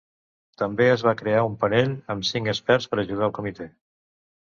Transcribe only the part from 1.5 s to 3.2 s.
panell amb cinc experts per